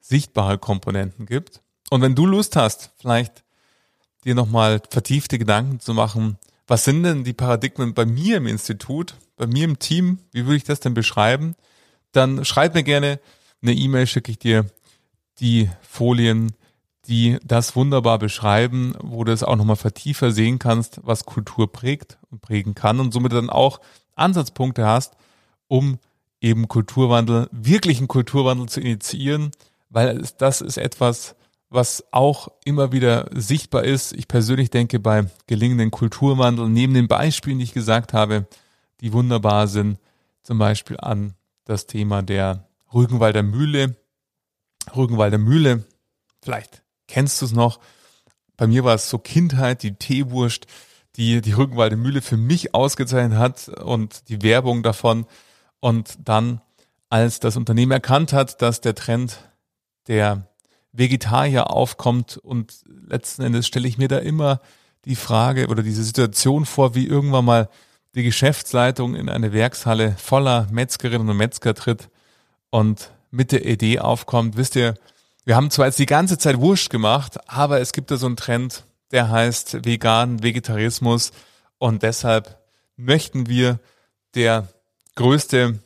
[0.00, 1.62] sichtbare Komponenten gibt.
[1.90, 3.44] Und wenn du Lust hast, vielleicht
[4.24, 9.14] dir nochmal vertiefte Gedanken zu machen, was sind denn die Paradigmen bei mir im Institut,
[9.36, 11.54] bei mir im Team, wie würde ich das denn beschreiben,
[12.12, 13.20] dann schreib mir gerne
[13.62, 14.66] eine E-Mail, schicke ich dir
[15.40, 16.52] die Folien
[17.08, 22.18] die das wunderbar beschreiben, wo du es auch nochmal vertiefer sehen kannst, was Kultur prägt
[22.30, 23.80] und prägen kann und somit dann auch
[24.14, 25.14] Ansatzpunkte hast,
[25.68, 25.98] um
[26.40, 29.50] eben Kulturwandel, wirklichen Kulturwandel zu initiieren,
[29.90, 31.34] weil das ist etwas,
[31.70, 34.12] was auch immer wieder sichtbar ist.
[34.12, 38.46] Ich persönlich denke bei gelingenden Kulturwandel, neben den Beispielen, die ich gesagt habe,
[39.00, 39.98] die wunderbar sind,
[40.42, 41.34] zum Beispiel an
[41.64, 43.96] das Thema der Rügenwalder Mühle.
[44.94, 45.84] Rügenwalder Mühle,
[46.42, 46.82] vielleicht
[47.12, 47.78] Kennst du es noch?
[48.56, 50.66] Bei mir war es so Kindheit, die Teewurst,
[51.16, 55.26] die die Rückenwalde Mühle für mich ausgezeichnet hat und die Werbung davon.
[55.78, 56.62] Und dann,
[57.10, 59.50] als das Unternehmen erkannt hat, dass der Trend
[60.06, 60.46] der
[60.92, 64.62] Vegetarier aufkommt und letzten Endes stelle ich mir da immer
[65.04, 67.68] die Frage oder diese Situation vor, wie irgendwann mal
[68.14, 72.08] die Geschäftsleitung in eine Werkshalle voller Metzgerinnen und Metzger tritt
[72.70, 74.94] und mit der Idee aufkommt, wisst ihr,
[75.44, 78.36] wir haben zwar jetzt die ganze Zeit Wurst gemacht, aber es gibt da so einen
[78.36, 81.32] Trend, der heißt vegan, Vegetarismus.
[81.78, 82.58] Und deshalb
[82.96, 83.80] möchten wir
[84.34, 84.68] der
[85.16, 85.80] größte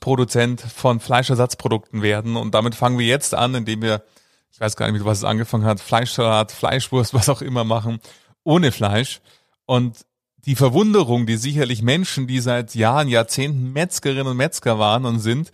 [0.00, 2.36] Produzent von Fleischersatzprodukten werden.
[2.36, 4.02] Und damit fangen wir jetzt an, indem wir,
[4.50, 8.00] ich weiß gar nicht, mit was es angefangen hat, Fleischsalat, Fleischwurst, was auch immer machen,
[8.42, 9.20] ohne Fleisch.
[9.64, 10.04] Und
[10.44, 15.50] die Verwunderung, die sicherlich Menschen, die seit Jahren, Jahrzehnten Metzgerinnen und Metzger waren und sind,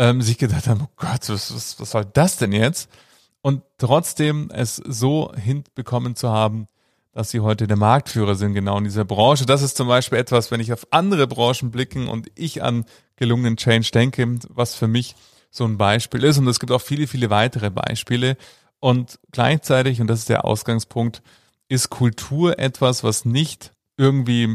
[0.00, 2.90] ähm, sich gedacht haben, oh Gott, was, was, was soll das denn jetzt?
[3.42, 6.68] Und trotzdem es so hinbekommen zu haben,
[7.12, 9.44] dass sie heute der Marktführer sind, genau in dieser Branche.
[9.44, 12.86] Das ist zum Beispiel etwas, wenn ich auf andere Branchen blicken und ich an
[13.16, 15.16] gelungenen Change denke, was für mich
[15.50, 16.38] so ein Beispiel ist.
[16.38, 18.38] Und es gibt auch viele, viele weitere Beispiele.
[18.78, 21.22] Und gleichzeitig, und das ist der Ausgangspunkt,
[21.68, 24.48] ist Kultur etwas, was nicht irgendwie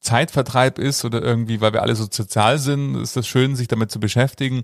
[0.00, 3.90] Zeitvertreib ist oder irgendwie, weil wir alle so sozial sind, ist das schön, sich damit
[3.90, 4.62] zu beschäftigen,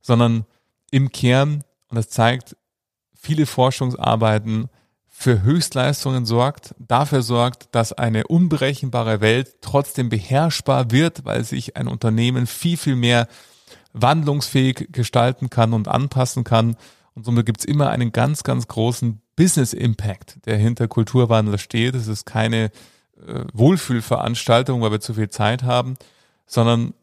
[0.00, 0.44] sondern
[0.90, 2.56] im Kern, und das zeigt
[3.14, 4.68] viele Forschungsarbeiten,
[5.20, 11.88] für Höchstleistungen sorgt, dafür sorgt, dass eine unberechenbare Welt trotzdem beherrschbar wird, weil sich ein
[11.88, 13.28] Unternehmen viel, viel mehr
[13.92, 16.76] wandlungsfähig gestalten kann und anpassen kann.
[17.14, 21.94] Und somit gibt es immer einen ganz, ganz großen Business Impact, der hinter Kulturwandel steht.
[21.94, 22.70] Es ist keine
[23.26, 25.96] äh, Wohlfühlveranstaltung, weil wir zu viel Zeit haben,
[26.46, 26.94] sondern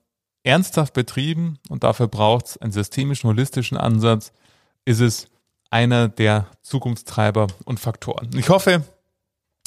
[0.44, 4.32] ernsthaft betrieben und dafür braucht es einen systemischen, holistischen Ansatz,
[4.86, 5.28] ist es
[5.70, 8.30] einer der Zukunftstreiber und Faktoren.
[8.38, 8.84] Ich hoffe,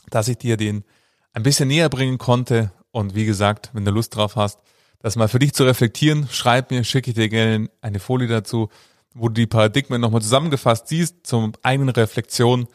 [0.09, 0.85] dass ich dir den
[1.33, 4.59] ein bisschen näher bringen konnte und wie gesagt, wenn du Lust drauf hast,
[5.01, 8.69] das mal für dich zu reflektieren, schreib mir, schicke ich dir gerne eine Folie dazu,
[9.15, 12.69] wo du die Paradigmen nochmal zusammengefasst siehst zum eigenen Reflexion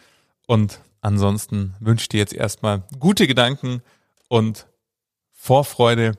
[0.48, 3.84] und Ansonsten wünsche ich dir jetzt erstmal gute Gedanken
[4.28, 4.66] und
[5.32, 6.14] Vorfreude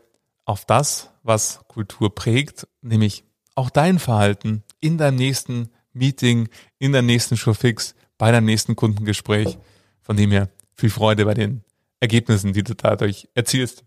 [0.45, 3.25] auf das, was Kultur prägt, nämlich
[3.57, 9.59] auch dein Verhalten in deinem nächsten Meeting, in der nächsten Showfix, bei deinem nächsten Kundengespräch.
[10.03, 11.65] Von dem her viel Freude bei den
[11.99, 13.83] Ergebnissen, die du dadurch erzielst.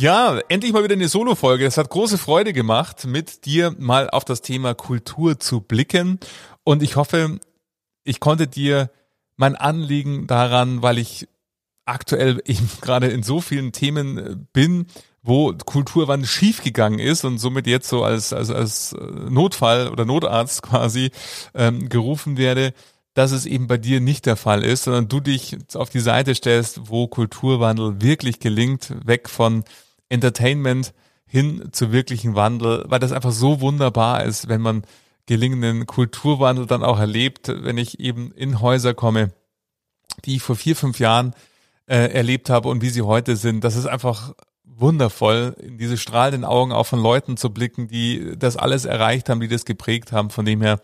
[0.00, 1.66] Ja, endlich mal wieder eine Solo-Folge.
[1.66, 6.20] Es hat große Freude gemacht, mit dir mal auf das Thema Kultur zu blicken.
[6.62, 7.40] Und ich hoffe,
[8.04, 8.92] ich konnte dir
[9.36, 11.26] mein Anliegen daran, weil ich
[11.84, 14.86] aktuell eben gerade in so vielen Themen äh, bin,
[15.24, 20.62] wo Kulturwandel schiefgegangen ist und somit jetzt so als, als, als äh, Notfall oder Notarzt
[20.62, 21.10] quasi
[21.54, 22.72] ähm, gerufen werde,
[23.14, 26.36] dass es eben bei dir nicht der Fall ist, sondern du dich auf die Seite
[26.36, 29.64] stellst, wo Kulturwandel wirklich gelingt, weg von
[30.08, 30.94] Entertainment
[31.26, 34.82] hin zu wirklichen Wandel, weil das einfach so wunderbar ist, wenn man
[35.26, 39.30] gelingenden Kulturwandel dann auch erlebt, wenn ich eben in Häuser komme,
[40.24, 41.34] die ich vor vier, fünf Jahren
[41.86, 43.62] äh, erlebt habe und wie sie heute sind.
[43.62, 44.32] Das ist einfach
[44.64, 49.40] wundervoll, in diese strahlenden Augen auch von Leuten zu blicken, die das alles erreicht haben,
[49.40, 50.30] die das geprägt haben.
[50.30, 50.80] Von dem her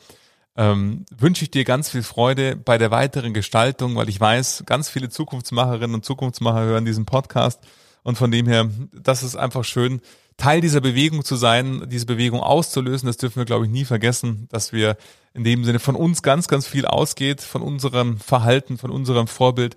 [0.56, 4.90] ähm, wünsche ich dir ganz viel Freude bei der weiteren Gestaltung, weil ich weiß, ganz
[4.90, 7.60] viele Zukunftsmacherinnen und Zukunftsmacher hören diesen Podcast
[8.04, 10.00] und von dem her, das ist einfach schön,
[10.36, 13.06] Teil dieser Bewegung zu sein, diese Bewegung auszulösen.
[13.06, 14.96] Das dürfen wir, glaube ich, nie vergessen, dass wir
[15.32, 19.76] in dem Sinne von uns ganz, ganz viel ausgeht, von unserem Verhalten, von unserem Vorbild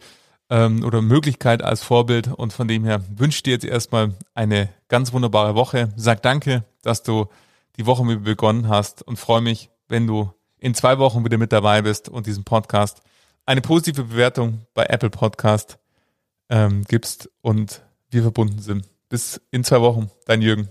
[0.49, 2.27] ähm, oder Möglichkeit als Vorbild.
[2.27, 5.93] Und von dem her wünsche ich dir jetzt erstmal eine ganz wunderbare Woche.
[5.95, 7.27] Sag danke, dass du
[7.77, 11.53] die Woche mit begonnen hast und freue mich, wenn du in zwei Wochen wieder mit
[11.53, 13.01] dabei bist und diesen Podcast
[13.45, 15.77] eine positive Bewertung bei Apple Podcast
[16.49, 18.87] ähm, gibst und wir verbunden sind.
[19.09, 20.69] Bis in zwei Wochen, dein Jürgen.